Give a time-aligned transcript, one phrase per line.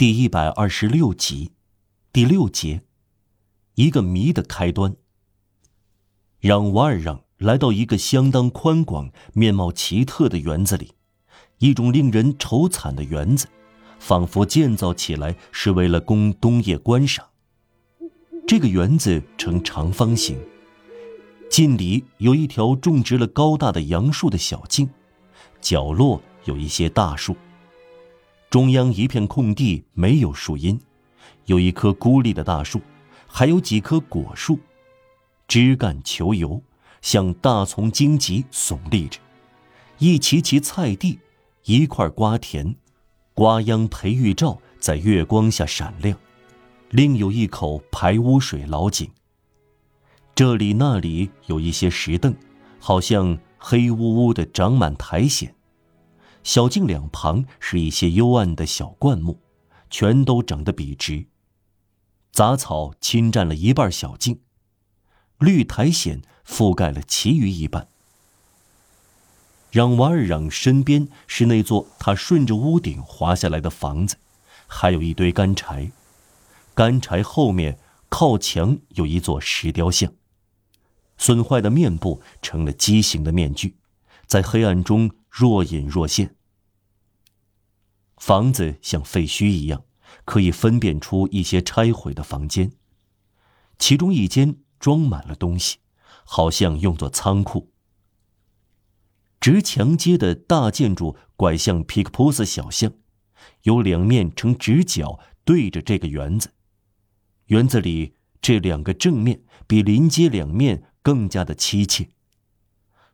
[0.00, 1.50] 第一百二十六集，
[2.10, 2.80] 第六节，
[3.74, 4.96] 一个谜的开端。
[6.38, 10.92] 让瓦尔让来到一个相当宽广、面貌奇特的园子里，
[11.58, 13.46] 一种令人愁惨的园子，
[13.98, 17.26] 仿佛建造起来是为了供冬夜观赏。
[18.48, 20.38] 这个园子呈长方形，
[21.50, 24.88] 近里有一条种植了高大的杨树的小径，
[25.60, 27.36] 角落有一些大树。
[28.50, 30.80] 中央一片空地，没有树荫，
[31.46, 32.80] 有一棵孤立的大树，
[33.28, 34.58] 还有几棵果树，
[35.46, 36.60] 枝干球油，
[37.00, 39.20] 像大丛荆棘耸立着。
[39.98, 41.20] 一齐齐菜地，
[41.64, 42.74] 一块瓜田，
[43.34, 46.18] 瓜秧培育罩在月光下闪亮。
[46.88, 49.08] 另有一口排污水老井。
[50.34, 52.34] 这里那里有一些石凳，
[52.80, 55.54] 好像黑乌乌的长满苔藓。
[56.42, 59.38] 小径两旁是一些幽暗的小灌木，
[59.90, 61.26] 全都长得笔直。
[62.32, 64.40] 杂草侵占了一半小径，
[65.38, 67.88] 绿苔藓覆盖了其余一半。
[69.70, 74.16] 让瓦尔让身边是那座他顺着屋顶滑下来的房子，
[74.66, 75.92] 还有一堆干柴。
[76.74, 80.12] 干柴后面靠墙有一座石雕像，
[81.18, 83.76] 损坏的面部成了畸形的面具，
[84.26, 86.34] 在黑暗中若隐若现。
[88.20, 89.82] 房子像废墟一样，
[90.26, 92.70] 可以分辨出一些拆毁的房间，
[93.78, 95.78] 其中一间装满了东西，
[96.24, 97.72] 好像用作仓库。
[99.40, 102.92] 直墙街的大建筑拐向皮克普斯小巷，
[103.62, 106.52] 有两面呈直角对着这个园子。
[107.46, 112.10] 园子里这两个正面比临街两面更加的凄切。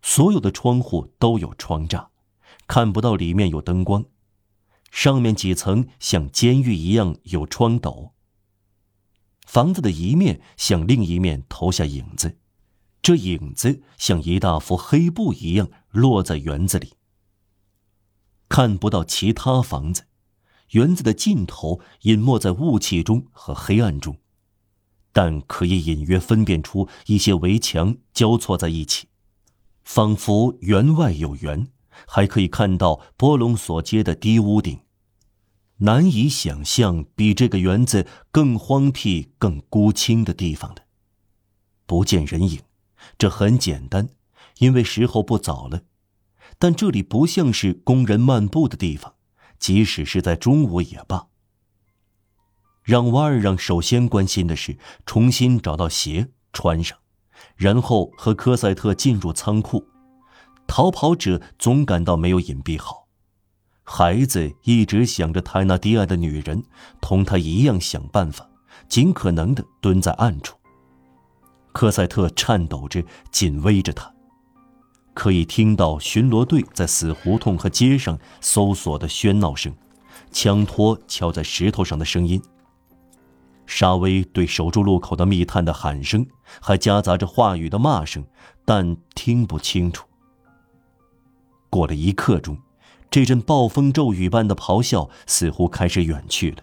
[0.02, 2.08] 所有的窗户都有窗栅，
[2.66, 4.04] 看不到里面有灯光。
[4.96, 8.14] 上面几层像监狱一样有窗斗。
[9.46, 12.38] 房子的一面向另一面投下影子，
[13.02, 16.94] 这影子像一大幅黑布一样落在园子里。
[18.48, 20.06] 看不到其他房子，
[20.70, 24.16] 园子的尽头隐没在雾气中和黑暗中，
[25.12, 29.08] 但可以隐约分辨出一些围墙交错在一起，
[29.84, 31.68] 仿佛园外有园。
[32.06, 34.80] 还可以看到波隆所街的低屋顶。
[35.78, 40.82] 难以想象比这个园子更荒僻、更孤清的地方的。
[41.84, 42.60] 不见人影，
[43.18, 44.08] 这很简单，
[44.58, 45.82] 因为时候不早了。
[46.58, 49.14] 但这里不像是工人漫步的地方，
[49.58, 51.28] 即使是在中午也罢。
[52.82, 56.96] 让瓦尔让首先关心的是重新找到鞋穿上，
[57.56, 59.86] 然后和科赛特进入仓库。
[60.66, 63.05] 逃跑者总感到没有隐蔽好，
[63.88, 66.64] 孩子一直想着泰纳迪亚的女人，
[67.00, 68.50] 同他一样想办法，
[68.88, 70.56] 尽可能的蹲在暗处。
[71.72, 74.12] 科赛特颤抖着紧偎着他，
[75.14, 79.72] 可以听到巡逻队在死胡同和街上搜索的喧闹声，
[80.32, 82.42] 枪托敲在石头上的声音。
[83.66, 86.26] 沙威对守住路口的密探的喊声，
[86.60, 88.24] 还夹杂着话语的骂声，
[88.64, 90.08] 但听不清楚。
[91.70, 92.58] 过了一刻钟，
[93.10, 96.62] 这阵暴风骤雨般的咆哮似乎开始远去了，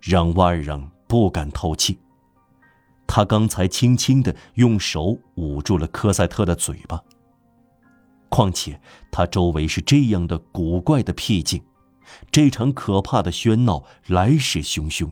[0.00, 1.98] 让瓦尔让不敢透气。
[3.06, 7.02] 他刚才轻轻地用手捂住了科赛特的嘴巴。
[8.30, 11.62] 况且他周围是这样的古怪的僻静，
[12.30, 15.10] 这场可怕的喧闹来势汹汹，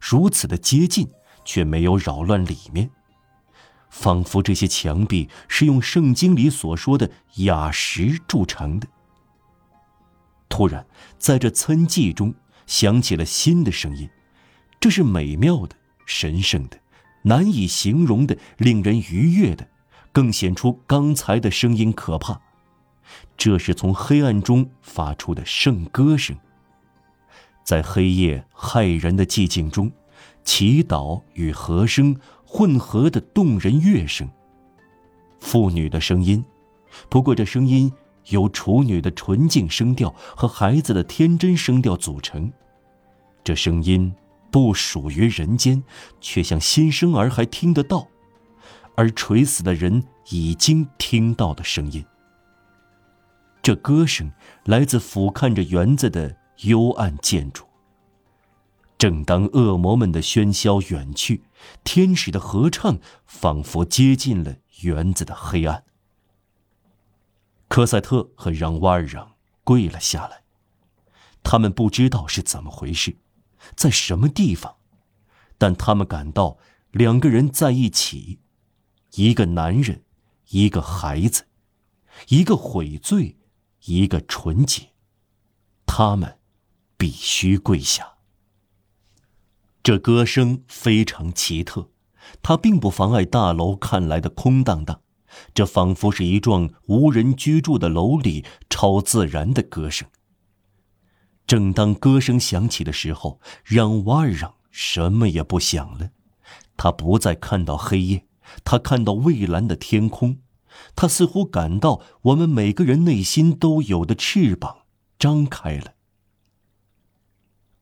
[0.00, 1.10] 如此的接近，
[1.44, 2.88] 却没有扰乱里面。
[3.90, 8.88] 仿佛这些墙壁是用圣经里所说的雅石铸成的。
[10.48, 10.86] 突然，
[11.18, 12.34] 在这参寂中
[12.66, 14.08] 响起了新的声音，
[14.80, 15.76] 这是美妙的、
[16.06, 16.78] 神圣的、
[17.22, 19.68] 难以形容的、令人愉悦的，
[20.12, 22.40] 更显出刚才的声音可怕。
[23.36, 26.36] 这是从黑暗中发出的圣歌声，
[27.64, 29.90] 在黑夜骇人的寂静中，
[30.44, 32.16] 祈祷与和声。
[32.50, 34.26] 混合的动人乐声。
[35.38, 36.42] 妇女的声音，
[37.10, 37.92] 不过这声音
[38.28, 42.52] 由处女的纯净声调和孩子的天真声调组成。
[43.44, 44.14] 这声音
[44.50, 45.82] 不属于人间，
[46.20, 48.08] 却像新生儿还听得到，
[48.94, 52.04] 而垂死的人已经听到的声音。
[53.62, 54.30] 这歌声
[54.64, 57.64] 来自俯瞰着园子的幽暗建筑。
[58.96, 61.42] 正当恶魔们的喧嚣远去，
[61.84, 65.84] 天使的合唱仿佛接近了园子的黑暗。
[67.68, 70.42] 科赛特和让瓦尔让跪了下来，
[71.42, 73.18] 他们不知道是怎么回事，
[73.76, 74.76] 在什么地方，
[75.58, 76.58] 但他们感到
[76.90, 78.40] 两个人在一起，
[79.12, 80.02] 一个男人，
[80.48, 81.46] 一个孩子，
[82.28, 83.36] 一个悔罪，
[83.84, 84.88] 一个纯洁，
[85.84, 86.38] 他们
[86.96, 88.14] 必须跪下。
[89.82, 91.90] 这歌声非常奇特，
[92.42, 95.02] 它并不妨碍大楼看来的空荡荡。
[95.54, 100.08] 这仿佛是一幢无人居住的楼里超自然的歌声。
[101.46, 106.10] 正当歌声响起的时候，让瓦尔让什么也不想了。
[106.76, 108.26] 他不再看到黑夜，
[108.64, 110.38] 他看到蔚蓝的天空。
[110.94, 114.82] 他似乎感到我们每个人内心都有的翅膀
[115.18, 115.94] 张开了。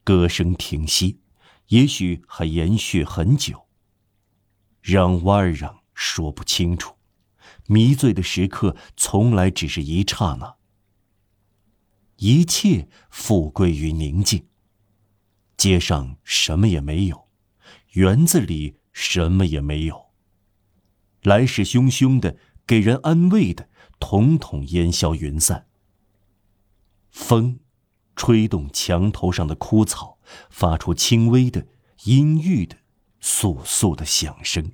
[0.03, 1.21] 歌声停息，
[1.69, 3.67] 也许还延续很久。
[4.81, 6.96] 让瓦尔让说不清楚。
[7.69, 10.57] 迷醉的时刻从来只是一刹那。
[12.17, 14.47] 一切复归于宁静。
[15.57, 17.29] 街上什么也没有，
[17.93, 20.07] 园子里什么也没有。
[21.23, 22.37] 来势汹汹的、
[22.67, 23.69] 给人安慰的，
[23.99, 25.67] 统统烟消云散。
[27.11, 27.59] 风，
[28.15, 30.19] 吹动墙头上的枯草，
[30.51, 31.67] 发出轻微的、
[32.05, 32.77] 阴郁的、
[33.21, 34.73] 簌簌的响声。